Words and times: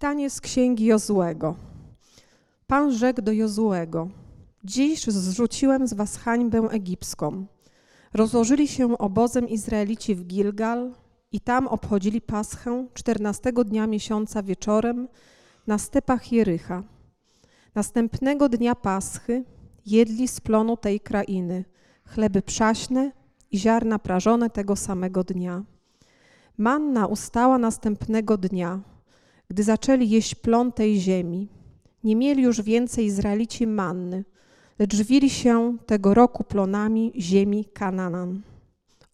Czytanie 0.00 0.30
z 0.30 0.40
księgi 0.40 0.84
Jozłego. 0.84 1.54
Pan 2.66 2.92
rzekł 2.92 3.22
do 3.22 3.32
Jozłego: 3.32 4.08
Dziś 4.64 5.04
zrzuciłem 5.04 5.86
z 5.86 5.94
was 5.94 6.16
hańbę 6.16 6.68
egipską. 6.70 7.46
Rozłożyli 8.14 8.68
się 8.68 8.98
obozem 8.98 9.48
Izraelici 9.48 10.14
w 10.14 10.24
Gilgal 10.24 10.92
i 11.32 11.40
tam 11.40 11.68
obchodzili 11.68 12.20
Paschę 12.20 12.86
czternastego 12.94 13.64
dnia 13.64 13.86
miesiąca 13.86 14.42
wieczorem 14.42 15.08
na 15.66 15.78
stepach 15.78 16.32
Jericha. 16.32 16.82
Następnego 17.74 18.48
dnia 18.48 18.74
Paschy 18.74 19.44
jedli 19.86 20.28
z 20.28 20.40
plonu 20.40 20.76
tej 20.76 21.00
krainy 21.00 21.64
chleby 22.06 22.42
przaśne 22.42 23.12
i 23.50 23.58
ziarna 23.58 23.98
prażone 23.98 24.50
tego 24.50 24.76
samego 24.76 25.24
dnia. 25.24 25.64
Manna 26.58 27.06
ustała 27.06 27.58
następnego 27.58 28.38
dnia, 28.38 28.80
gdy 29.50 29.62
zaczęli 29.62 30.08
jeść 30.08 30.34
plon 30.34 30.72
tej 30.72 31.00
ziemi. 31.00 31.48
Nie 32.04 32.16
mieli 32.16 32.42
już 32.42 32.62
więcej 32.62 33.04
Izraelici 33.04 33.66
manny, 33.66 34.24
lecz 34.78 34.94
żywili 34.94 35.30
się 35.30 35.76
tego 35.86 36.14
roku 36.14 36.44
plonami 36.44 37.12
ziemi 37.16 37.64
Kananan. 37.64 38.42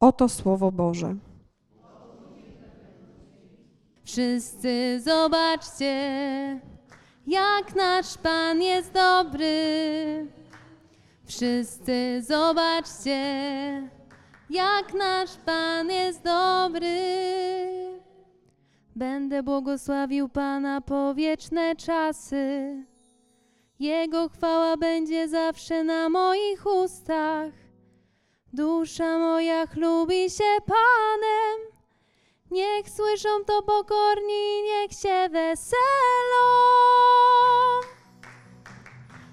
Oto 0.01 0.28
słowo 0.28 0.73
Boże. 0.73 1.16
Wszyscy 4.05 5.01
zobaczcie, 5.05 5.95
jak 7.27 7.77
nasz 7.77 8.19
Pan 8.19 8.62
jest 8.62 8.92
dobry. 8.92 9.56
Wszyscy 11.25 12.23
zobaczcie, 12.23 13.19
jak 14.50 14.95
nasz 14.95 15.30
Pan 15.47 15.91
jest 15.91 16.23
dobry. 16.23 17.95
Będę 18.96 19.42
błogosławił 19.42 20.28
Pana 20.28 20.80
po 20.80 21.14
wieczne 21.14 21.77
czasy. 21.77 22.77
Jego 23.78 24.28
chwała 24.28 24.77
będzie 24.77 25.28
zawsze 25.28 25.84
na 25.84 26.08
moich 26.08 26.66
ustach. 26.66 27.53
Dusza 28.53 29.19
moja 29.19 29.66
chlubi 29.66 30.30
się 30.30 30.44
Panem. 30.66 31.61
Niech 32.50 32.91
słyszą 32.91 33.28
to 33.47 33.62
pokorni, 33.62 34.62
niech 34.62 34.92
się 34.92 35.28
weselą. 35.33 36.47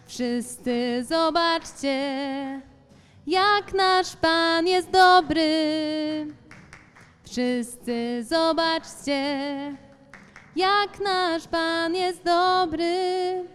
Wszyscy 0.05 1.05
zobaczcie, 1.09 2.61
jak 3.27 3.73
nasz 3.73 4.16
Pan 4.16 4.67
jest 4.67 4.89
dobry. 4.89 6.42
Wszyscy 7.34 8.23
zobaczcie, 8.23 9.38
jak 10.56 11.00
nasz 11.00 11.48
Pan 11.48 11.95
jest 11.95 12.23
dobry. 12.23 13.45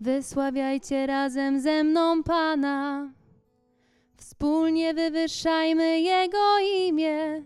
Wysławiajcie 0.00 1.06
razem 1.06 1.60
ze 1.60 1.84
mną 1.84 2.22
Pana. 2.22 3.10
Wspólnie 4.16 4.94
wywyższajmy 4.94 6.00
Jego 6.00 6.58
imię. 6.58 7.42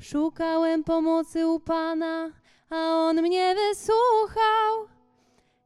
Szukałem 0.00 0.84
pomocy 0.84 1.46
u 1.46 1.60
Pana, 1.60 2.30
a 2.70 2.76
On 2.76 3.22
mnie 3.22 3.54
wysłuchał 3.54 4.88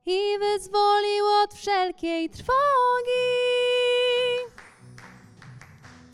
i 0.06 0.38
wyzwolił 0.38 1.24
od 1.44 1.54
wszelkiej 1.54 2.30
trwogi. 2.30 3.79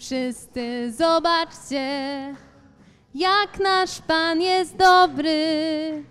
Wszyscy 0.07 0.93
zobaczcie, 0.93 2.35
jak 3.15 3.61
nasz 3.61 4.01
Pan 4.01 4.41
jest 4.41 4.77
dobry. 4.77 6.05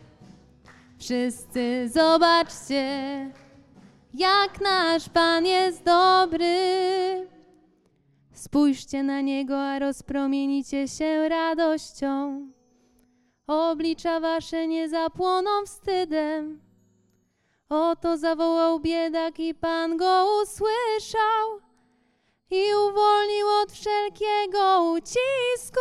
Wszyscy 0.99 1.89
zobaczcie, 1.89 2.85
jak 4.13 4.61
nasz 4.61 5.09
Pan 5.09 5.45
jest 5.45 5.83
dobry. 5.83 6.57
Spójrzcie 8.33 9.03
na 9.03 9.21
Niego, 9.21 9.61
a 9.61 9.79
rozpromienicie 9.79 10.87
się 10.87 11.29
radością. 11.29 12.41
Oblicza 13.47 14.19
wasze 14.19 14.67
nie 14.67 14.89
zapłoną 14.89 15.65
wstydem. 15.65 16.61
Oto 17.69 18.17
zawołał 18.17 18.79
biedak 18.79 19.39
i 19.39 19.53
Pan 19.53 19.97
go 19.97 20.27
usłyszał 20.43 21.64
i 22.51 22.63
uwolnił 22.89 23.47
od 23.63 23.71
wszelkiego 23.71 24.91
ucisku. 24.91 25.79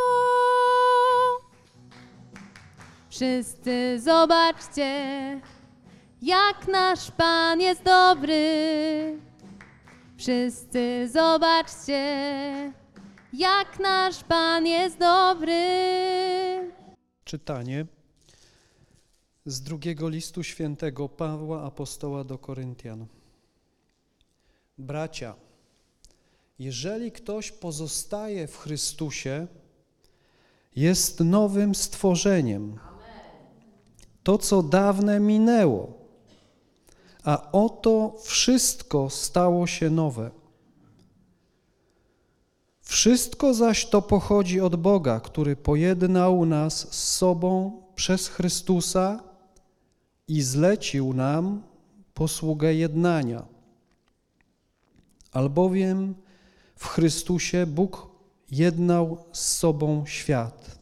Wszyscy 3.10 4.00
zobaczcie, 4.00 5.40
jak 6.22 6.68
nasz 6.68 7.10
Pan 7.10 7.60
jest 7.60 7.82
dobry. 7.82 9.18
Wszyscy 10.16 11.08
zobaczcie, 11.12 12.02
jak 13.32 13.78
nasz 13.80 14.24
Pan 14.24 14.66
jest 14.66 14.98
dobry. 14.98 15.64
Czytanie 17.24 17.86
z 19.46 19.62
drugiego 19.62 20.08
listu 20.08 20.42
świętego 20.42 21.08
Pawła 21.08 21.62
apostoła 21.62 22.24
do 22.24 22.38
Koryntian. 22.38 23.06
Bracia, 24.78 25.34
jeżeli 26.58 27.12
ktoś 27.12 27.52
pozostaje 27.52 28.46
w 28.46 28.58
Chrystusie, 28.58 29.46
jest 30.76 31.20
nowym 31.20 31.74
stworzeniem. 31.74 32.78
To, 34.22 34.38
co 34.38 34.62
dawne 34.62 35.20
minęło, 35.20 35.92
a 37.24 37.52
oto 37.52 38.16
wszystko 38.22 39.10
stało 39.10 39.66
się 39.66 39.90
nowe. 39.90 40.30
Wszystko 42.80 43.54
zaś 43.54 43.86
to 43.86 44.02
pochodzi 44.02 44.60
od 44.60 44.76
Boga, 44.76 45.20
który 45.20 45.56
pojednał 45.56 46.46
nas 46.46 46.94
z 46.94 47.16
sobą 47.16 47.82
przez 47.94 48.28
Chrystusa 48.28 49.22
i 50.28 50.42
zlecił 50.42 51.12
nam 51.12 51.62
posługę 52.14 52.74
jednania. 52.74 53.46
Albowiem 55.32 56.14
w 56.84 56.88
Chrystusie 56.88 57.66
Bóg 57.66 58.08
jednał 58.50 59.24
z 59.32 59.56
sobą 59.56 60.06
świat, 60.06 60.78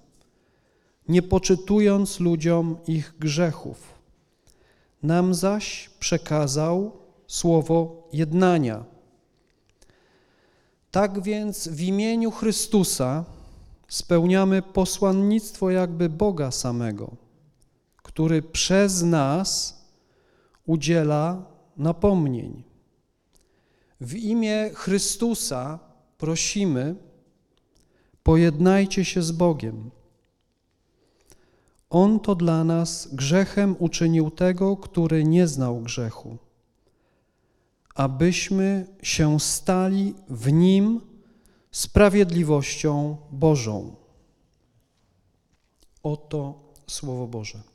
nie 1.09 1.23
poczytując 1.23 2.21
ludziom 2.21 2.77
ich 2.87 3.15
grzechów. 3.19 3.95
Nam 5.03 5.35
zaś 5.35 5.91
przekazał 6.01 6.93
słowo 7.27 8.09
jednania. 8.13 8.85
Tak 10.91 11.23
więc 11.23 11.69
w 11.69 11.81
imieniu 11.81 12.31
Chrystusa 12.31 13.25
spełniamy 13.89 14.63
posłannictwo 14.63 15.71
jakby 15.71 16.09
Boga 16.09 16.51
samego, 16.51 17.11
który 18.03 18.43
przez 18.43 19.03
nas 19.03 19.81
udziela 20.67 21.45
napomnień. 21.77 22.63
W 24.01 24.15
imię 24.15 24.71
Chrystusa 24.75 25.92
prosimy, 26.23 26.95
pojednajcie 28.23 29.05
się 29.05 29.23
z 29.23 29.33
Bogiem. 29.33 29.91
On 31.91 32.21
to 32.21 32.35
dla 32.35 32.65
nas 32.65 33.09
grzechem 33.13 33.77
uczynił 33.79 34.31
tego, 34.31 34.77
który 34.77 35.25
nie 35.25 35.47
znał 35.47 35.81
grzechu, 35.81 36.37
abyśmy 37.95 38.87
się 39.03 39.41
stali 39.41 40.15
w 40.29 40.53
Nim 40.53 41.01
sprawiedliwością 41.71 43.17
Bożą. 43.31 43.97
Oto 46.03 46.55
Słowo 46.87 47.27
Boże. 47.27 47.72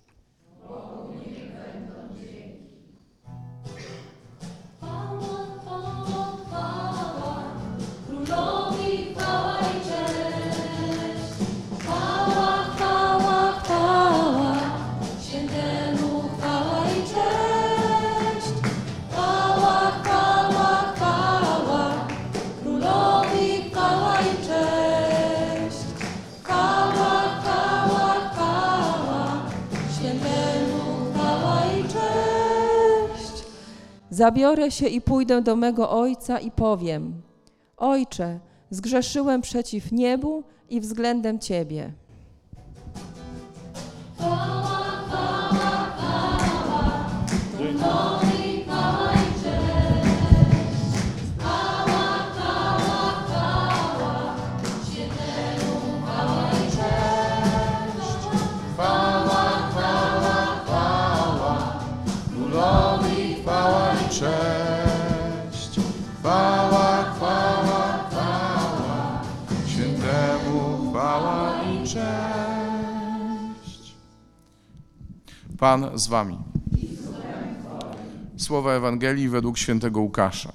Zabiorę 34.18 34.72
się 34.72 34.88
i 34.88 35.02
pójdę 35.02 35.42
do 35.42 35.56
mego 35.56 35.90
ojca 35.90 36.40
i 36.40 36.52
powiem: 36.52 37.22
Ojcze, 37.78 38.40
zgrzeszyłem 38.70 39.42
przeciw 39.42 39.92
niebu 39.92 40.44
i 40.70 40.80
względem 40.80 41.40
Ciebie. 41.40 41.94
Pan 75.68 76.00
z 76.00 76.08
wami. 76.08 76.38
Słowa 78.38 78.74
Ewangelii 78.74 79.30
według 79.30 79.58
świętego 79.58 80.02
Łukasza. 80.02 80.54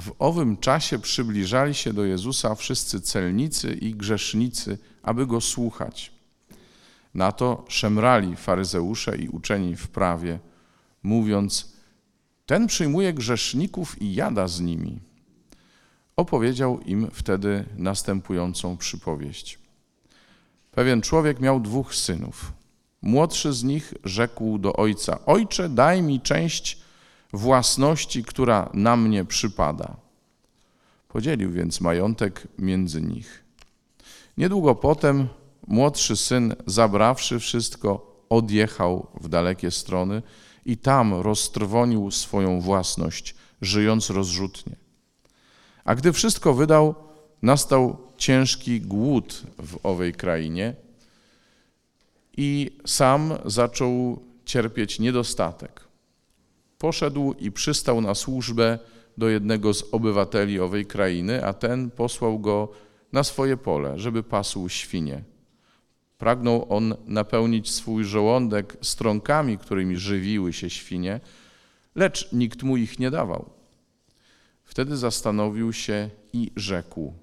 W 0.00 0.12
owym 0.18 0.56
czasie 0.56 0.98
przybliżali 0.98 1.74
się 1.74 1.92
do 1.92 2.04
Jezusa 2.04 2.54
wszyscy 2.54 3.00
celnicy 3.00 3.74
i 3.74 3.94
grzesznicy, 3.94 4.78
aby 5.02 5.26
go 5.26 5.40
słuchać. 5.40 6.12
Na 7.14 7.32
to 7.32 7.64
szemrali 7.68 8.36
faryzeusze 8.36 9.16
i 9.16 9.28
uczeni 9.28 9.76
w 9.76 9.88
prawie, 9.88 10.38
mówiąc: 11.02 11.72
Ten 12.46 12.66
przyjmuje 12.66 13.12
grzeszników 13.12 14.02
i 14.02 14.14
jada 14.14 14.48
z 14.48 14.60
nimi. 14.60 15.00
Opowiedział 16.16 16.80
im 16.80 17.10
wtedy 17.12 17.64
następującą 17.76 18.76
przypowieść. 18.76 19.63
Pewien 20.74 21.02
człowiek 21.02 21.40
miał 21.40 21.60
dwóch 21.60 21.94
synów. 21.94 22.52
Młodszy 23.02 23.52
z 23.52 23.64
nich 23.64 23.94
rzekł 24.04 24.58
do 24.58 24.72
ojca: 24.72 25.18
Ojcze, 25.26 25.68
daj 25.68 26.02
mi 26.02 26.20
część 26.20 26.78
własności, 27.32 28.24
która 28.24 28.70
na 28.74 28.96
mnie 28.96 29.24
przypada. 29.24 29.96
Podzielił 31.08 31.52
więc 31.52 31.80
majątek 31.80 32.48
między 32.58 33.02
nich. 33.02 33.44
Niedługo 34.36 34.74
potem 34.74 35.28
młodszy 35.66 36.16
syn, 36.16 36.54
zabrawszy 36.66 37.38
wszystko, 37.38 38.14
odjechał 38.28 39.06
w 39.20 39.28
dalekie 39.28 39.70
strony 39.70 40.22
i 40.66 40.76
tam 40.76 41.14
roztrwonił 41.14 42.10
swoją 42.10 42.60
własność, 42.60 43.34
żyjąc 43.60 44.10
rozrzutnie. 44.10 44.76
A 45.84 45.94
gdy 45.94 46.12
wszystko 46.12 46.54
wydał, 46.54 46.94
nastał 47.44 47.96
ciężki 48.16 48.80
głód 48.80 49.42
w 49.58 49.78
owej 49.82 50.12
krainie 50.12 50.74
i 52.36 52.78
sam 52.86 53.32
zaczął 53.44 54.22
cierpieć 54.44 54.98
niedostatek 54.98 55.84
poszedł 56.84 57.32
i 57.32 57.52
przystał 57.52 58.00
na 58.00 58.14
służbę 58.14 58.78
do 59.18 59.28
jednego 59.28 59.74
z 59.74 59.84
obywateli 59.92 60.60
owej 60.60 60.86
krainy, 60.86 61.44
a 61.44 61.52
ten 61.52 61.90
posłał 61.90 62.38
go 62.38 62.72
na 63.12 63.24
swoje 63.24 63.56
pole, 63.56 63.98
żeby 63.98 64.22
pasł 64.22 64.68
świnie. 64.68 65.22
Pragnął 66.18 66.66
on 66.68 66.94
napełnić 67.06 67.70
swój 67.70 68.04
żołądek 68.04 68.76
strąkami, 68.82 69.58
którymi 69.58 69.96
żywiły 69.96 70.52
się 70.52 70.70
świnie, 70.70 71.20
lecz 71.94 72.32
nikt 72.32 72.62
mu 72.62 72.76
ich 72.76 72.98
nie 72.98 73.10
dawał. 73.10 73.50
Wtedy 74.64 74.96
zastanowił 74.96 75.72
się 75.72 76.10
i 76.32 76.50
rzekł: 76.56 77.14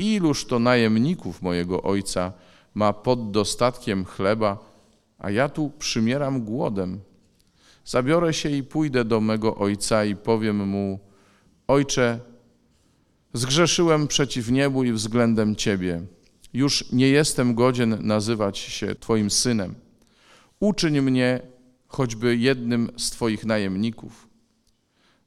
Iluż 0.00 0.44
to 0.44 0.58
najemników 0.58 1.42
mojego 1.42 1.82
ojca 1.82 2.32
ma 2.74 2.92
pod 2.92 3.30
dostatkiem 3.30 4.04
chleba, 4.04 4.58
a 5.18 5.30
ja 5.30 5.48
tu 5.48 5.70
przymieram 5.78 6.44
głodem. 6.44 7.00
Zabiorę 7.84 8.34
się 8.34 8.50
i 8.50 8.62
pójdę 8.62 9.04
do 9.04 9.20
mego 9.20 9.56
ojca 9.56 10.04
i 10.04 10.16
powiem 10.16 10.68
mu: 10.68 11.00
Ojcze, 11.68 12.20
zgrzeszyłem 13.32 14.08
przeciw 14.08 14.50
niebu 14.50 14.84
i 14.84 14.92
względem 14.92 15.56
Ciebie. 15.56 16.02
Już 16.52 16.92
nie 16.92 17.08
jestem 17.08 17.54
godzien 17.54 17.98
nazywać 18.00 18.58
się 18.58 18.94
Twoim 18.94 19.30
synem. 19.30 19.74
Uczyń 20.60 21.00
mnie 21.00 21.40
choćby 21.88 22.36
jednym 22.36 22.90
z 22.96 23.10
Twoich 23.10 23.44
najemników. 23.44 24.28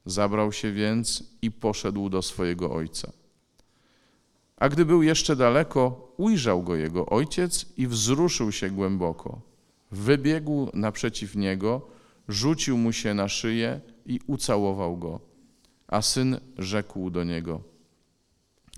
Zabrał 0.06 0.52
się 0.52 0.72
więc 0.72 1.24
i 1.42 1.50
poszedł 1.50 2.08
do 2.08 2.22
swojego 2.22 2.72
ojca. 2.72 3.23
A 4.56 4.68
gdy 4.68 4.84
był 4.84 5.02
jeszcze 5.02 5.36
daleko, 5.36 6.12
ujrzał 6.16 6.62
go 6.62 6.76
jego 6.76 7.06
ojciec 7.06 7.66
i 7.76 7.86
wzruszył 7.86 8.52
się 8.52 8.70
głęboko. 8.70 9.40
Wybiegł 9.90 10.70
naprzeciw 10.74 11.36
niego, 11.36 11.86
rzucił 12.28 12.78
mu 12.78 12.92
się 12.92 13.14
na 13.14 13.28
szyję 13.28 13.80
i 14.06 14.20
ucałował 14.26 14.96
go. 14.96 15.20
A 15.88 16.02
syn 16.02 16.40
rzekł 16.58 17.10
do 17.10 17.24
niego: 17.24 17.60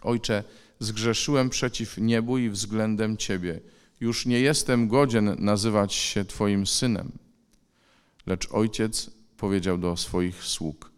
Ojcze, 0.02 0.44
zgrzeszyłem 0.78 1.50
przeciw 1.50 1.99
niebu 1.99 2.38
i 2.38 2.50
względem 2.50 3.17
ciebie. 3.17 3.61
Już 4.00 4.26
nie 4.26 4.40
jestem 4.40 4.88
godzien 4.88 5.37
nazywać 5.38 5.94
się 5.94 6.25
twoim 6.25 6.67
synem. 6.67 7.12
Lecz 8.26 8.52
ojciec 8.52 9.11
powiedział 9.37 9.78
do 9.78 9.96
swoich 9.96 10.44
sług: 10.44 10.93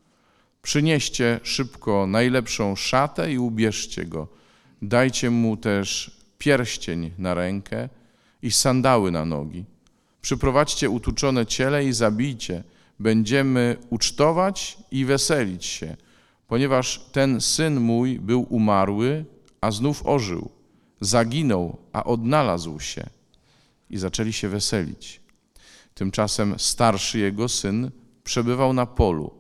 Przynieście 0.62 1.40
szybko 1.42 2.06
najlepszą 2.06 2.76
szatę 2.76 3.32
i 3.32 3.38
ubierzcie 3.38 4.04
go. 4.04 4.28
Dajcie 4.82 5.30
mu 5.30 5.56
też 5.56 6.19
pierścień 6.38 7.10
na 7.19 7.34
rękę 7.34 7.88
i 8.42 8.50
sandały 8.50 9.10
na 9.10 9.25
nogi 9.25 9.64
Przyprowadźcie 10.20 10.90
utuczone 10.90 11.46
ciele 11.46 11.84
i 11.84 11.92
zabijcie. 11.92 12.64
Będziemy 13.00 13.76
ucztować 13.90 14.78
i 14.90 15.04
weselić 15.04 15.64
się, 15.64 15.96
ponieważ 16.46 17.00
ten 17.12 17.40
syn 17.40 17.80
mój 17.80 18.20
był 18.20 18.46
umarły, 18.50 19.25
a 19.60 19.70
znów 19.70 20.06
ożył. 20.06 20.50
Zaginął, 21.00 21.76
a 21.92 22.04
odnalazł 22.04 22.80
się. 22.80 23.06
I 23.90 23.98
zaczęli 23.98 24.32
się 24.32 24.48
weselić. 24.48 25.20
Tymczasem 25.94 26.54
starszy 26.58 27.19
jego 27.19 27.48
syn 27.48 27.90
przebywał 28.25 28.72
na 28.72 28.86
polu. 28.86 29.30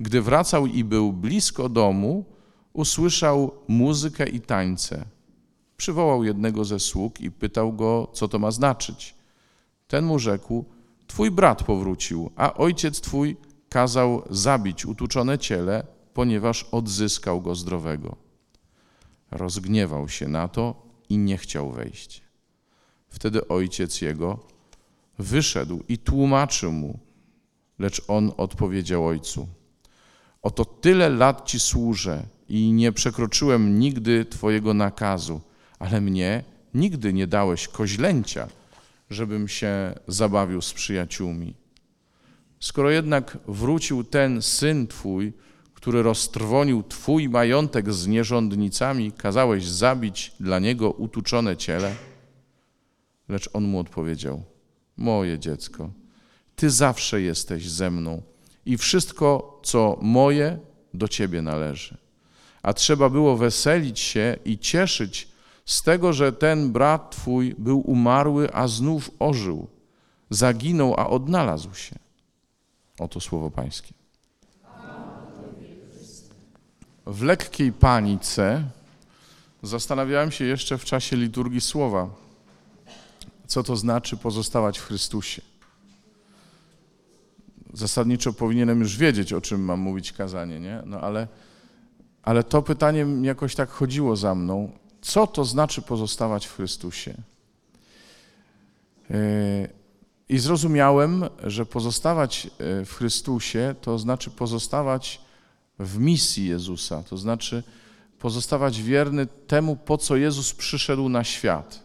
Gdy 0.00 0.22
wracał 0.22 0.66
i 0.66 0.84
był 0.84 1.12
blisko 1.12 1.68
domu, 1.68 2.24
usłyszał 2.72 3.52
muzykę 3.68 4.28
i 4.28 4.40
tańce. 4.40 5.04
Przywołał 5.76 6.24
jednego 6.24 6.64
ze 6.64 6.80
sług 6.80 7.20
i 7.20 7.30
pytał 7.30 7.72
go, 7.72 8.10
co 8.12 8.28
to 8.28 8.38
ma 8.38 8.50
znaczyć. 8.50 9.14
Ten 9.88 10.04
mu 10.04 10.18
rzekł: 10.18 10.64
Twój 11.06 11.30
brat 11.30 11.62
powrócił, 11.62 12.30
a 12.36 12.54
ojciec 12.54 13.00
twój 13.00 13.36
kazał 13.68 14.22
zabić 14.30 14.86
utuczone 14.86 15.38
ciele, 15.38 15.86
ponieważ 16.14 16.64
odzyskał 16.64 17.40
go 17.40 17.54
zdrowego. 17.54 18.16
Rozgniewał 19.30 20.08
się 20.08 20.28
na 20.28 20.48
to 20.48 20.86
i 21.08 21.18
nie 21.18 21.38
chciał 21.38 21.70
wejść. 21.70 22.22
Wtedy 23.08 23.48
ojciec 23.48 24.00
jego 24.00 24.38
wyszedł 25.18 25.82
i 25.88 25.98
tłumaczył 25.98 26.72
mu, 26.72 26.98
lecz 27.78 28.02
on 28.08 28.32
odpowiedział 28.36 29.06
ojcu: 29.06 29.48
Oto 30.42 30.64
tyle 30.64 31.08
lat 31.08 31.46
ci 31.46 31.60
służę 31.60 32.26
i 32.48 32.72
nie 32.72 32.92
przekroczyłem 32.92 33.78
nigdy 33.78 34.24
twojego 34.24 34.74
nakazu, 34.74 35.40
ale 35.78 36.00
mnie 36.00 36.44
nigdy 36.74 37.12
nie 37.12 37.26
dałeś 37.26 37.68
koźlęcia 37.68 38.48
żebym 39.12 39.48
się 39.48 39.94
zabawił 40.08 40.62
z 40.62 40.72
przyjaciółmi. 40.72 41.54
Skoro 42.60 42.90
jednak 42.90 43.38
wrócił 43.48 44.04
ten 44.04 44.42
syn 44.42 44.86
Twój, 44.86 45.32
który 45.74 46.02
roztrwonił 46.02 46.82
Twój 46.82 47.28
majątek 47.28 47.92
z 47.92 48.06
nierządnicami, 48.06 49.12
kazałeś 49.12 49.66
zabić 49.66 50.32
dla 50.40 50.58
niego 50.58 50.90
utuczone 50.90 51.56
ciele? 51.56 51.94
Lecz 53.28 53.50
on 53.52 53.64
mu 53.64 53.78
odpowiedział: 53.78 54.42
Moje 54.96 55.38
dziecko, 55.38 55.90
Ty 56.56 56.70
zawsze 56.70 57.22
jesteś 57.22 57.70
ze 57.70 57.90
mną 57.90 58.22
i 58.66 58.76
wszystko, 58.76 59.60
co 59.62 59.98
moje, 60.00 60.58
do 60.94 61.08
Ciebie 61.08 61.42
należy. 61.42 61.96
A 62.62 62.72
trzeba 62.72 63.08
było 63.08 63.36
weselić 63.36 64.00
się 64.00 64.36
i 64.44 64.58
cieszyć 64.58 65.28
z 65.64 65.82
tego, 65.82 66.12
że 66.12 66.32
ten 66.32 66.72
brat 66.72 67.10
twój 67.10 67.54
był 67.58 67.80
umarły, 67.80 68.54
a 68.54 68.68
znów 68.68 69.10
ożył, 69.18 69.68
zaginął, 70.30 70.94
a 71.00 71.06
odnalazł 71.06 71.74
się. 71.74 71.98
Oto 72.98 73.20
słowo 73.20 73.50
Pańskie. 73.50 73.94
W 77.06 77.22
lekkiej 77.22 77.72
panice 77.72 78.64
zastanawiałem 79.62 80.32
się 80.32 80.44
jeszcze 80.44 80.78
w 80.78 80.84
czasie 80.84 81.16
liturgii 81.16 81.60
słowa, 81.60 82.10
co 83.46 83.62
to 83.62 83.76
znaczy 83.76 84.16
pozostawać 84.16 84.78
w 84.78 84.84
Chrystusie. 84.84 85.42
Zasadniczo 87.72 88.32
powinienem 88.32 88.80
już 88.80 88.96
wiedzieć, 88.96 89.32
o 89.32 89.40
czym 89.40 89.64
mam 89.64 89.80
mówić 89.80 90.12
kazanie, 90.12 90.60
nie? 90.60 90.82
No 90.86 91.00
ale, 91.00 91.28
ale 92.22 92.44
to 92.44 92.62
pytanie 92.62 93.06
jakoś 93.22 93.54
tak 93.54 93.70
chodziło 93.70 94.16
za 94.16 94.34
mną 94.34 94.72
co 95.02 95.26
to 95.26 95.44
znaczy 95.44 95.82
pozostawać 95.82 96.46
w 96.46 96.56
Chrystusie. 96.56 97.14
E, 99.10 99.68
I 100.28 100.38
zrozumiałem, 100.38 101.24
że 101.44 101.66
pozostawać 101.66 102.46
e, 102.46 102.84
w 102.84 102.94
Chrystusie 102.94 103.74
to 103.80 103.98
znaczy 103.98 104.30
pozostawać 104.30 105.20
w 105.78 105.98
misji 105.98 106.46
Jezusa, 106.46 107.02
to 107.02 107.16
znaczy 107.16 107.62
pozostawać 108.18 108.82
wierny 108.82 109.26
temu, 109.26 109.76
po 109.76 109.98
co 109.98 110.16
Jezus 110.16 110.54
przyszedł 110.54 111.08
na 111.08 111.24
świat 111.24 111.84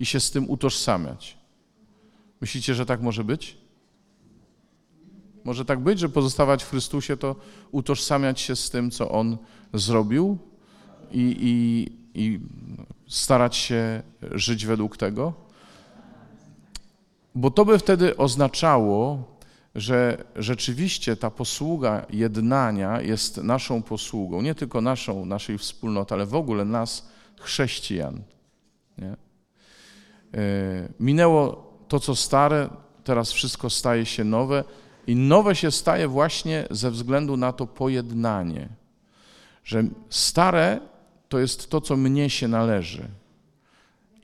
i 0.00 0.06
się 0.06 0.20
z 0.20 0.30
tym 0.30 0.50
utożsamiać. 0.50 1.36
Myślicie, 2.40 2.74
że 2.74 2.86
tak 2.86 3.00
może 3.00 3.24
być? 3.24 3.56
Może 5.46 5.64
tak 5.64 5.80
być, 5.80 5.98
że 5.98 6.08
pozostawać 6.08 6.64
w 6.64 6.70
Chrystusie 6.70 7.16
to 7.16 7.36
utożsamiać 7.70 8.40
się 8.40 8.56
z 8.56 8.70
tym, 8.70 8.90
co 8.90 9.10
On 9.10 9.36
zrobił 9.74 10.38
i, 11.12 11.36
i, 11.40 12.22
i 12.22 12.40
starać 13.08 13.56
się 13.56 14.02
żyć 14.32 14.66
według 14.66 14.96
tego? 14.96 15.32
Bo 17.34 17.50
to 17.50 17.64
by 17.64 17.78
wtedy 17.78 18.16
oznaczało, 18.16 19.24
że 19.74 20.24
rzeczywiście 20.36 21.16
ta 21.16 21.30
posługa 21.30 22.06
jednania 22.10 23.00
jest 23.00 23.36
naszą 23.36 23.82
posługą, 23.82 24.42
nie 24.42 24.54
tylko 24.54 24.80
naszą, 24.80 25.24
naszej 25.24 25.58
wspólnoty, 25.58 26.14
ale 26.14 26.26
w 26.26 26.34
ogóle 26.34 26.64
nas, 26.64 27.08
chrześcijan. 27.40 28.22
Nie? 28.98 29.16
E, 30.34 30.88
Minęło 31.00 31.72
to, 31.88 32.00
co 32.00 32.16
stare, 32.16 32.68
teraz 33.04 33.32
wszystko 33.32 33.70
staje 33.70 34.06
się 34.06 34.24
nowe 34.24 34.64
i 35.06 35.16
nowe 35.16 35.54
się 35.54 35.70
staje 35.70 36.08
właśnie 36.08 36.66
ze 36.70 36.90
względu 36.90 37.36
na 37.36 37.52
to 37.52 37.66
pojednanie, 37.66 38.68
że 39.64 39.84
stare 40.10 40.80
to 41.28 41.38
jest 41.38 41.70
to, 41.70 41.80
co 41.80 41.96
mnie 41.96 42.30
się 42.30 42.48
należy 42.48 43.08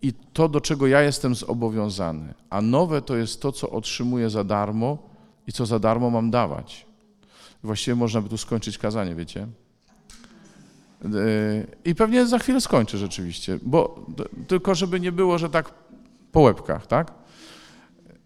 i 0.03 0.12
to, 0.33 0.49
do 0.49 0.61
czego 0.61 0.87
ja 0.87 1.03
jestem 1.03 1.35
zobowiązany, 1.35 2.35
a 2.51 2.62
nowe 2.62 3.03
to 3.03 3.17
jest 3.17 3.43
to, 3.43 3.53
co 3.53 3.71
otrzymuję 3.71 4.31
za 4.31 4.45
darmo 4.45 4.99
i 5.47 5.53
co 5.53 5.67
za 5.67 5.79
darmo 5.79 6.11
mam 6.11 6.31
dawać. 6.31 6.87
Właściwie 7.62 7.95
można 7.95 8.21
by 8.21 8.29
tu 8.29 8.39
skończyć 8.39 8.79
kazanie, 8.79 9.15
wiecie? 9.15 9.47
Yy, 11.05 11.11
I 11.85 11.95
pewnie 11.95 12.27
za 12.27 12.39
chwilę 12.39 12.61
skończę 12.61 12.99
rzeczywiście, 12.99 13.59
bo 13.62 14.07
tylko 14.49 14.75
żeby 14.75 15.01
nie 15.01 15.12
było, 15.12 15.39
że 15.39 15.51
tak 15.51 15.71
po 16.33 16.41
łebkach, 16.41 16.87
tak? 16.87 17.12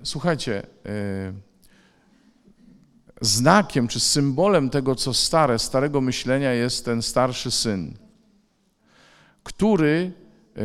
Słuchajcie, 0.02 0.66
yy, 0.84 0.92
znakiem 3.20 3.88
czy 3.88 4.00
symbolem 4.00 4.70
tego, 4.70 4.94
co 4.94 5.14
stare, 5.14 5.58
starego 5.58 6.00
myślenia 6.00 6.52
jest 6.52 6.84
ten 6.84 7.02
starszy 7.02 7.50
syn, 7.50 7.94
który 9.42 10.12
yy, 10.56 10.62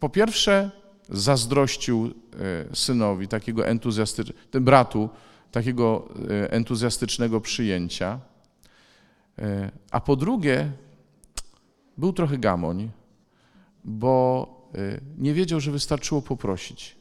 po 0.00 0.08
pierwsze 0.08 0.70
zazdrościł 1.08 2.06
yy, 2.06 2.12
synowi 2.72 3.28
takiego 3.28 3.66
entuzjastycznego, 3.66 4.60
bratu 4.60 5.10
takiego 5.50 6.08
yy, 6.28 6.50
entuzjastycznego 6.50 7.40
przyjęcia, 7.40 8.20
a 9.90 10.00
po 10.00 10.16
drugie 10.16 10.72
był 11.98 12.12
trochę 12.12 12.38
gamoń, 12.38 12.90
bo 13.84 14.46
nie 15.18 15.34
wiedział, 15.34 15.60
że 15.60 15.70
wystarczyło 15.70 16.22
poprosić. 16.22 16.96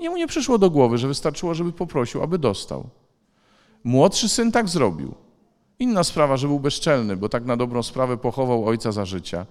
Jemu 0.00 0.16
nie 0.16 0.26
przyszło 0.26 0.58
do 0.58 0.70
głowy, 0.70 0.98
że 0.98 1.08
wystarczyło, 1.08 1.54
żeby 1.54 1.72
poprosił, 1.72 2.22
aby 2.22 2.38
dostał. 2.38 2.88
Młodszy 3.84 4.28
syn 4.28 4.52
tak 4.52 4.68
zrobił. 4.68 5.14
Inna 5.78 6.04
sprawa, 6.04 6.36
że 6.36 6.48
był 6.48 6.60
bezczelny, 6.60 7.16
bo 7.16 7.28
tak 7.28 7.44
na 7.44 7.56
dobrą 7.56 7.82
sprawę 7.82 8.16
pochował 8.16 8.66
ojca 8.66 8.92
za 8.92 9.04
życia, 9.04 9.46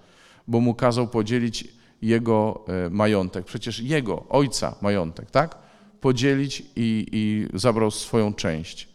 bo 0.48 0.60
mu 0.60 0.74
kazał 0.74 1.08
podzielić 1.08 1.68
jego 2.02 2.66
e, 2.68 2.90
majątek. 2.90 3.46
Przecież 3.46 3.80
jego, 3.80 4.26
ojca 4.30 4.76
majątek, 4.82 5.32
tak? 5.32 5.58
Podzielić 6.02 6.64
i, 6.76 7.08
i 7.12 7.48
zabrał 7.58 7.92
swoją 7.92 8.34
część. 8.34 8.90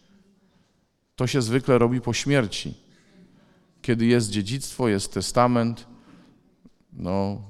To 1.17 1.27
się 1.27 1.43
zwykle 1.43 1.79
robi 1.79 2.01
po 2.01 2.13
śmierci. 2.13 2.75
Kiedy 3.83 4.07
jest 4.07 4.31
dziedzictwo, 4.31 4.89
jest 4.89 5.15
testament, 5.15 5.87
no, 6.93 7.43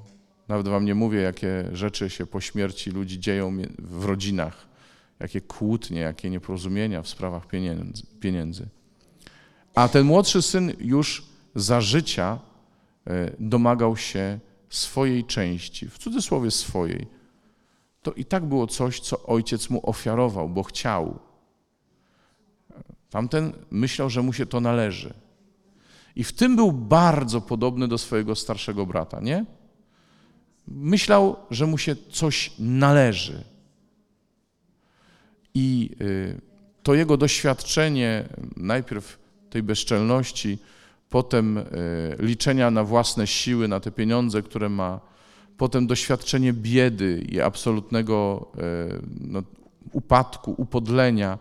nawet 0.48 0.68
wam 0.68 0.84
nie 0.84 0.94
mówię, 0.94 1.20
jakie 1.20 1.68
rzeczy 1.72 2.10
się 2.10 2.26
po 2.26 2.40
śmierci 2.40 2.90
ludzi 2.90 3.20
dzieją 3.20 3.56
w 3.78 4.04
rodzinach, 4.04 4.68
jakie 5.20 5.40
kłótnie, 5.40 6.00
jakie 6.00 6.30
nieporozumienia 6.30 7.02
w 7.02 7.08
sprawach 7.08 7.46
pieniędzy. 7.46 8.06
pieniędzy. 8.20 8.68
A 9.74 9.88
ten 9.88 10.06
młodszy 10.06 10.42
syn 10.42 10.72
już 10.80 11.24
za 11.54 11.80
życia 11.80 12.38
e, 13.06 13.30
domagał 13.38 13.96
się 13.96 14.40
swojej 14.68 15.24
części, 15.24 15.88
w 15.88 15.98
cudzysłowie 15.98 16.50
swojej. 16.50 17.06
To 18.02 18.12
i 18.12 18.24
tak 18.24 18.44
było 18.44 18.66
coś, 18.66 19.00
co 19.00 19.22
ojciec 19.22 19.70
mu 19.70 19.90
ofiarował, 19.90 20.48
bo 20.48 20.62
chciał. 20.62 21.18
Tamten 23.10 23.52
myślał, 23.70 24.10
że 24.10 24.22
mu 24.22 24.32
się 24.32 24.46
to 24.46 24.60
należy. 24.60 25.14
I 26.16 26.24
w 26.24 26.32
tym 26.32 26.56
był 26.56 26.72
bardzo 26.72 27.40
podobny 27.40 27.88
do 27.88 27.98
swojego 27.98 28.34
starszego 28.34 28.86
brata, 28.86 29.20
nie? 29.20 29.44
Myślał, 30.68 31.36
że 31.50 31.66
mu 31.66 31.78
się 31.78 31.96
coś 32.10 32.52
należy. 32.58 33.44
I 35.54 35.90
y, 36.00 36.40
to 36.82 36.94
jego 36.94 37.16
doświadczenie, 37.16 38.28
najpierw 38.56 39.18
tej 39.50 39.62
bezczelności, 39.62 40.58
potem 41.10 41.58
y, 41.58 41.64
liczenia 42.18 42.70
na 42.70 42.84
własne 42.84 43.26
siły, 43.26 43.68
na 43.68 43.80
te 43.80 43.90
pieniądze, 43.90 44.42
które 44.42 44.68
ma, 44.68 45.00
potem 45.56 45.86
doświadczenie 45.86 46.52
biedy 46.52 47.26
i 47.28 47.40
absolutnego 47.40 48.46
y, 48.54 49.02
no, 49.20 49.42
upadku, 49.92 50.54
upodlenia, 50.56 51.38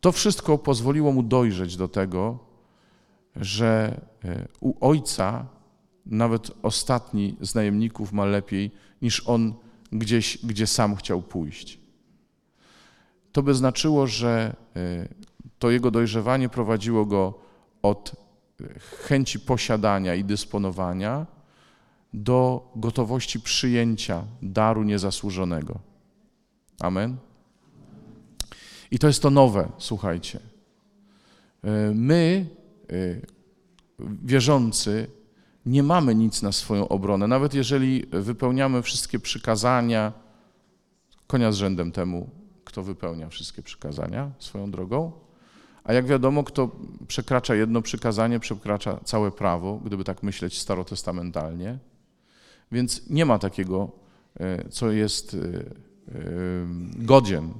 to 0.00 0.12
wszystko 0.12 0.58
pozwoliło 0.58 1.12
mu 1.12 1.22
dojrzeć 1.22 1.76
do 1.76 1.88
tego, 1.88 2.38
że 3.36 4.00
u 4.60 4.88
ojca 4.88 5.46
nawet 6.06 6.50
ostatni 6.62 7.36
z 7.40 7.54
najemników 7.54 8.12
ma 8.12 8.24
lepiej 8.24 8.70
niż 9.02 9.28
on 9.28 9.54
gdzieś, 9.92 10.38
gdzie 10.46 10.66
sam 10.66 10.96
chciał 10.96 11.22
pójść. 11.22 11.78
To 13.32 13.42
by 13.42 13.54
znaczyło, 13.54 14.06
że 14.06 14.56
y, 14.76 15.08
to 15.58 15.70
jego 15.70 15.90
dojrzewanie 15.90 16.48
prowadziło 16.48 17.06
go 17.06 17.38
od 17.82 18.12
y, 18.60 18.78
chęci 18.78 19.40
posiadania 19.40 20.14
i 20.14 20.24
dysponowania 20.24 21.26
do 22.14 22.70
gotowości 22.76 23.40
przyjęcia 23.40 24.24
daru 24.42 24.82
niezasłużonego. 24.82 25.78
Amen. 26.80 27.16
I 28.90 28.98
to 28.98 29.06
jest 29.06 29.22
to 29.22 29.30
nowe, 29.30 29.68
słuchajcie. 29.78 30.40
Y, 31.64 31.94
My, 31.94 32.46
wierzący, 34.22 35.06
nie 35.66 35.82
mamy 35.82 36.14
nic 36.14 36.42
na 36.42 36.52
swoją 36.52 36.88
obronę. 36.88 37.26
Nawet 37.26 37.54
jeżeli 37.54 38.06
wypełniamy 38.10 38.82
wszystkie 38.82 39.18
przykazania, 39.18 40.12
konia 41.26 41.52
z 41.52 41.56
rzędem 41.56 41.92
temu, 41.92 42.30
kto 42.64 42.82
wypełnia 42.82 43.28
wszystkie 43.28 43.62
przykazania 43.62 44.30
swoją 44.38 44.70
drogą. 44.70 45.12
A 45.84 45.92
jak 45.92 46.06
wiadomo, 46.06 46.44
kto 46.44 46.70
przekracza 47.08 47.54
jedno 47.54 47.82
przykazanie, 47.82 48.40
przekracza 48.40 49.00
całe 49.04 49.30
prawo, 49.30 49.80
gdyby 49.84 50.04
tak 50.04 50.22
myśleć 50.22 50.58
starotestamentalnie. 50.58 51.78
Więc 52.72 53.10
nie 53.10 53.26
ma 53.26 53.38
takiego, 53.38 53.90
e, 54.40 54.68
co 54.68 54.90
jest 54.90 55.34
e, 55.34 55.38
e, 55.38 55.62
godzien 56.96 57.52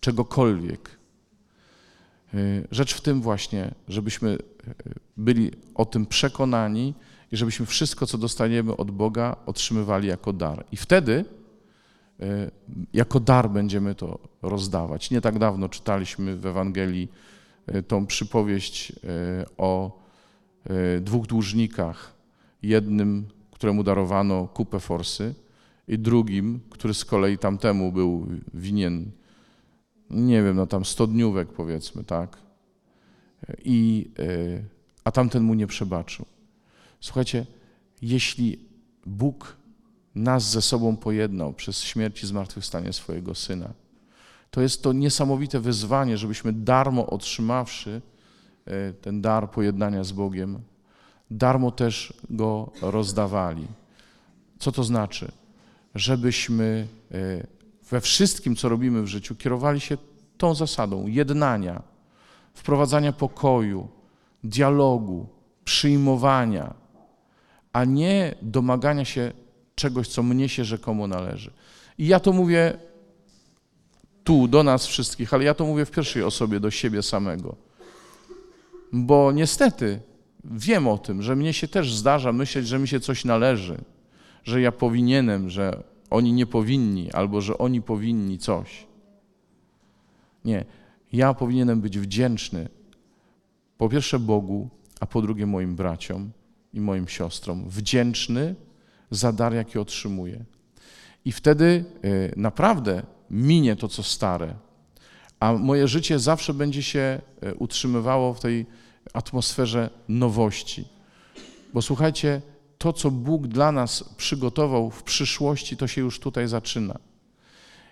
czegokolwiek. 0.00 1.00
Rzecz 2.70 2.94
w 2.94 3.00
tym 3.00 3.22
właśnie, 3.22 3.74
żebyśmy 3.88 4.38
byli 5.16 5.50
o 5.74 5.84
tym 5.84 6.06
przekonani 6.06 6.94
i 7.32 7.36
żebyśmy 7.36 7.66
wszystko, 7.66 8.06
co 8.06 8.18
dostaniemy 8.18 8.76
od 8.76 8.90
Boga, 8.90 9.36
otrzymywali 9.46 10.08
jako 10.08 10.32
dar. 10.32 10.64
I 10.72 10.76
wtedy 10.76 11.24
e, 12.20 12.50
jako 12.92 13.20
dar 13.20 13.50
będziemy 13.50 13.94
to 13.94 14.18
rozdawać. 14.42 15.10
Nie 15.10 15.20
tak 15.20 15.38
dawno 15.38 15.68
czytaliśmy 15.68 16.36
w 16.36 16.46
Ewangelii 16.46 17.08
e, 17.66 17.82
tą 17.82 18.06
przypowieść 18.06 18.92
e, 18.92 18.94
o 19.58 20.00
dwóch 21.00 21.26
dłużnikach. 21.26 22.14
Jednym, 22.62 23.26
któremu 23.50 23.82
darowano 23.82 24.46
kupę 24.46 24.80
forsy 24.80 25.34
i 25.88 25.98
drugim, 25.98 26.60
który 26.70 26.94
z 26.94 27.04
kolei 27.04 27.38
tamtemu 27.38 27.92
był 27.92 28.26
winien, 28.54 29.10
nie 30.10 30.42
wiem, 30.42 30.56
no 30.56 30.66
tam 30.66 30.84
sto 30.84 31.06
dniówek 31.06 31.48
powiedzmy, 31.48 32.04
tak? 32.04 32.38
I, 33.64 34.10
a 35.04 35.10
tamten 35.10 35.42
mu 35.42 35.54
nie 35.54 35.66
przebaczył. 35.66 36.26
Słuchajcie, 37.00 37.46
jeśli 38.02 38.58
Bóg 39.06 39.56
nas 40.14 40.50
ze 40.50 40.62
sobą 40.62 40.96
pojednał 40.96 41.52
przez 41.52 41.82
śmierć 41.82 42.22
i 42.22 42.26
zmartwychwstanie 42.26 42.92
swojego 42.92 43.34
Syna, 43.34 43.70
to 44.50 44.60
jest 44.60 44.82
to 44.82 44.92
niesamowite 44.92 45.60
wyzwanie, 45.60 46.18
żebyśmy 46.18 46.52
darmo 46.52 47.06
otrzymawszy 47.06 48.02
e, 48.66 48.92
ten 48.92 49.20
dar 49.20 49.50
pojednania 49.50 50.04
z 50.04 50.12
Bogiem, 50.12 50.58
darmo 51.30 51.70
też 51.70 52.14
go 52.30 52.72
rozdawali. 52.82 53.66
Co 54.58 54.72
to 54.72 54.84
znaczy? 54.84 55.32
Żebyśmy 55.94 56.86
e, 57.12 57.46
we 57.90 58.00
wszystkim, 58.00 58.56
co 58.56 58.68
robimy 58.68 59.02
w 59.02 59.06
życiu, 59.06 59.36
kierowali 59.36 59.80
się 59.80 59.98
tą 60.38 60.54
zasadą 60.54 61.06
jednania, 61.06 61.82
wprowadzania 62.54 63.12
pokoju, 63.12 63.88
dialogu, 64.44 65.28
przyjmowania, 65.64 66.74
a 67.72 67.84
nie 67.84 68.34
domagania 68.42 69.04
się 69.04 69.32
czegoś, 69.74 70.08
co 70.08 70.22
mnie 70.22 70.48
się 70.48 70.64
rzekomo 70.64 71.06
należy. 71.06 71.50
I 71.98 72.06
ja 72.06 72.20
to 72.20 72.32
mówię 72.32 72.78
tu, 74.24 74.48
do 74.48 74.62
nas 74.62 74.86
wszystkich, 74.86 75.34
ale 75.34 75.44
ja 75.44 75.54
to 75.54 75.66
mówię 75.66 75.84
w 75.84 75.90
pierwszej 75.90 76.22
osobie, 76.22 76.60
do 76.60 76.70
siebie 76.70 77.02
samego. 77.02 77.56
Bo 78.92 79.32
niestety 79.32 80.00
wiem 80.44 80.88
o 80.88 80.98
tym, 80.98 81.22
że 81.22 81.36
mnie 81.36 81.52
się 81.52 81.68
też 81.68 81.94
zdarza 81.94 82.32
myśleć, 82.32 82.68
że 82.68 82.78
mi 82.78 82.88
się 82.88 83.00
coś 83.00 83.24
należy, 83.24 83.78
że 84.44 84.60
ja 84.60 84.72
powinienem, 84.72 85.50
że 85.50 85.82
oni 86.10 86.32
nie 86.32 86.46
powinni, 86.46 87.12
albo 87.12 87.40
że 87.40 87.58
oni 87.58 87.82
powinni 87.82 88.38
coś. 88.38 88.86
Nie, 90.44 90.64
ja 91.12 91.34
powinienem 91.34 91.80
być 91.80 91.98
wdzięczny 91.98 92.68
po 93.78 93.88
pierwsze 93.88 94.18
Bogu, 94.18 94.68
a 95.00 95.06
po 95.06 95.22
drugie 95.22 95.46
moim 95.46 95.76
braciom 95.76 96.30
i 96.72 96.80
moim 96.80 97.08
siostrom. 97.08 97.68
Wdzięczny 97.68 98.54
za 99.10 99.32
dar, 99.32 99.54
jaki 99.54 99.78
otrzymuję. 99.78 100.44
I 101.24 101.32
wtedy 101.32 101.84
y, 102.04 102.34
naprawdę 102.36 103.02
minie 103.30 103.76
to, 103.76 103.88
co 103.88 104.02
stare, 104.02 104.54
a 105.40 105.52
moje 105.52 105.88
życie 105.88 106.18
zawsze 106.18 106.54
będzie 106.54 106.82
się 106.82 107.20
y, 107.42 107.54
utrzymywało 107.54 108.34
w 108.34 108.40
tej 108.40 108.66
atmosferze 109.12 109.90
nowości. 110.08 110.88
Bo 111.74 111.82
słuchajcie, 111.82 112.42
to, 112.78 112.92
co 112.92 113.10
Bóg 113.10 113.46
dla 113.46 113.72
nas 113.72 114.04
przygotował 114.16 114.90
w 114.90 115.02
przyszłości, 115.02 115.76
to 115.76 115.86
się 115.86 116.00
już 116.00 116.20
tutaj 116.20 116.48
zaczyna. 116.48 116.98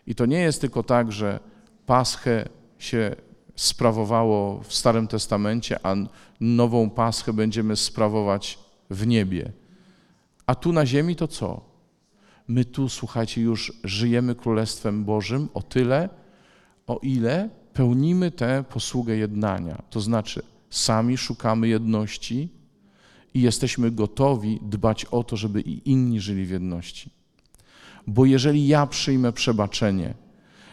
I 0.07 0.15
to 0.15 0.27
nie 0.27 0.41
jest 0.41 0.61
tylko 0.61 0.83
tak, 0.83 1.13
że 1.13 1.41
Paschę 1.87 2.49
się 2.79 3.17
sprawowało 3.57 4.61
w 4.63 4.75
Starym 4.75 5.09
Testamencie, 5.09 5.87
a 5.87 5.95
nową 6.41 6.91
Paschę 6.91 7.33
będziemy 7.33 7.77
sprawować 7.77 8.59
w 8.91 9.07
niebie. 9.07 9.53
A 10.47 10.55
tu 10.55 10.73
na 10.73 10.87
ziemi 10.87 11.17
to 11.17 11.29
co? 11.29 11.61
My 12.49 12.65
tu, 12.65 12.89
słuchajcie, 12.89 13.41
już 13.41 13.73
żyjemy 13.85 14.35
Królestwem 14.35 15.05
Bożym 15.05 15.49
o 15.55 15.63
tyle, 15.63 16.09
o 16.87 16.99
ile 17.03 17.51
pełnimy 17.73 18.31
tę 18.31 18.65
posługę 18.69 19.17
jednania. 19.17 19.83
To 19.91 20.01
znaczy, 20.01 20.43
sami 20.71 21.17
szukamy 21.17 21.69
jedności 21.69 22.49
i 23.35 23.43
jesteśmy 23.43 23.91
gotowi 23.91 24.61
dbać 24.63 25.05
o 25.05 25.25
to, 25.25 25.37
żeby 25.37 25.61
i 25.61 25.91
inni 25.91 26.21
żyli 26.21 26.45
w 26.45 26.51
jedności. 26.51 27.11
Bo 28.07 28.25
jeżeli 28.25 28.69
ja 28.69 28.87
przyjmę 28.87 29.33
przebaczenie, 29.33 30.15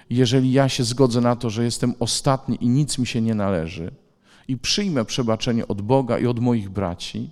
jeżeli 0.10 0.52
ja 0.52 0.70
się 0.70 0.84
zgodzę 0.84 1.22
na 1.22 1.36
to, 1.36 1.50
że 1.50 1.64
jestem 1.64 1.94
ostatni 2.00 2.58
i 2.62 2.70
nic 2.70 2.98
mi 2.98 3.08
się 3.08 3.22
nie 3.22 3.36
należy, 3.36 3.92
i 4.48 4.58
przyjmę 4.58 5.06
przebaczenie 5.06 5.68
od 5.68 5.82
Boga 5.82 6.20
i 6.20 6.28
od 6.28 6.40
moich 6.40 6.70
braci, 6.70 7.30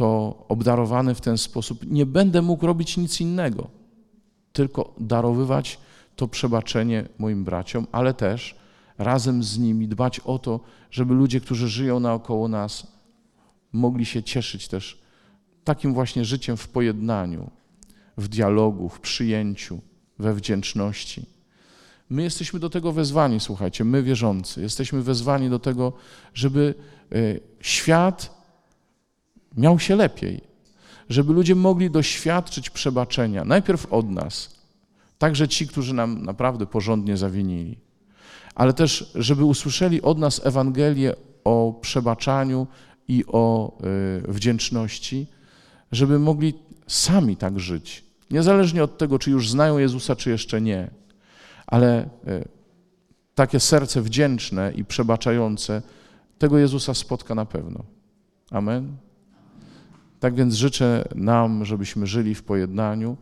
to 0.00 0.44
obdarowany 0.48 1.14
w 1.14 1.20
ten 1.20 1.38
sposób 1.38 1.86
nie 1.86 2.06
będę 2.06 2.42
mógł 2.42 2.66
robić 2.66 2.96
nic 2.96 3.20
innego, 3.20 3.70
tylko 4.52 4.94
darowywać 5.00 5.78
to 6.16 6.28
przebaczenie 6.28 7.08
moim 7.18 7.44
braciom, 7.44 7.86
ale 7.92 8.14
też 8.14 8.56
razem 8.98 9.42
z 9.42 9.58
nimi 9.58 9.88
dbać 9.88 10.20
o 10.20 10.38
to, 10.38 10.60
żeby 10.90 11.14
ludzie, 11.14 11.40
którzy 11.40 11.68
żyją 11.68 12.00
naokoło 12.00 12.48
nas, 12.48 12.86
mogli 13.72 14.06
się 14.06 14.22
cieszyć 14.22 14.68
też 14.68 14.98
takim 15.64 15.94
właśnie 15.94 16.24
życiem 16.24 16.56
w 16.56 16.68
pojednaniu, 16.68 17.50
w 18.16 18.28
dialogu, 18.28 18.88
w 18.88 19.00
przyjęciu, 19.00 19.80
we 20.18 20.34
wdzięczności. 20.34 21.26
My 22.10 22.22
jesteśmy 22.22 22.60
do 22.60 22.70
tego 22.70 22.92
wezwani, 22.92 23.40
słuchajcie, 23.40 23.84
my 23.84 24.02
wierzący, 24.02 24.60
jesteśmy 24.60 25.02
wezwani 25.02 25.50
do 25.50 25.58
tego, 25.58 25.92
żeby 26.34 26.74
y, 27.12 27.40
świat 27.60 28.39
miał 29.56 29.78
się 29.78 29.96
lepiej, 29.96 30.40
żeby 31.08 31.32
ludzie 31.32 31.54
mogli 31.54 31.90
doświadczyć 31.90 32.70
przebaczenia, 32.70 33.44
najpierw 33.44 33.92
od 33.92 34.10
nas, 34.10 34.60
także 35.18 35.48
ci, 35.48 35.66
którzy 35.66 35.94
nam 35.94 36.22
naprawdę 36.22 36.66
porządnie 36.66 37.16
zawinili, 37.16 37.78
ale 38.54 38.72
też, 38.72 39.10
żeby 39.14 39.44
usłyszeli 39.44 40.02
od 40.02 40.18
nas 40.18 40.46
Ewangelię 40.46 41.14
o 41.44 41.78
przebaczaniu 41.80 42.66
i 43.08 43.24
o 43.26 43.72
y, 44.28 44.32
wdzięczności, 44.32 45.26
żeby 45.92 46.18
mogli 46.18 46.54
sami 46.86 47.36
tak 47.36 47.60
żyć, 47.60 48.04
niezależnie 48.30 48.84
od 48.84 48.98
tego, 48.98 49.18
czy 49.18 49.30
już 49.30 49.50
znają 49.50 49.78
Jezusa, 49.78 50.16
czy 50.16 50.30
jeszcze 50.30 50.60
nie 50.60 51.00
ale 51.70 52.08
e, 52.26 52.44
takie 53.34 53.60
serce 53.60 54.02
wdzięczne 54.02 54.72
i 54.72 54.84
przebaczające, 54.84 55.82
tego 56.38 56.58
Jezusa 56.58 56.94
spotka 56.94 57.34
na 57.34 57.46
pewno. 57.46 57.84
Amen. 58.50 58.96
Tak 60.20 60.34
więc 60.34 60.54
życzę 60.54 61.08
nam, 61.14 61.64
żebyśmy 61.64 62.06
żyli 62.06 62.34
w 62.34 62.42
pojednaniu 62.42 63.16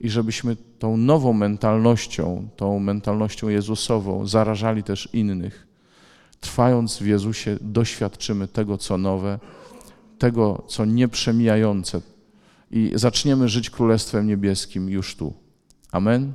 i 0.00 0.10
żebyśmy 0.10 0.56
tą 0.78 0.96
nową 0.96 1.32
mentalnością, 1.32 2.48
tą 2.56 2.78
mentalnością 2.78 3.48
Jezusową 3.48 4.26
zarażali 4.26 4.82
też 4.82 5.08
innych. 5.12 5.66
Trwając 6.40 6.98
w 6.98 7.06
Jezusie, 7.06 7.58
doświadczymy 7.60 8.48
tego, 8.48 8.78
co 8.78 8.98
nowe, 8.98 9.38
tego, 10.18 10.64
co 10.68 10.84
nieprzemijające 10.84 12.00
i 12.70 12.92
zaczniemy 12.94 13.48
żyć 13.48 13.70
Królestwem 13.70 14.26
Niebieskim 14.26 14.88
już 14.88 15.16
tu. 15.16 15.34
Amen. 15.92 16.32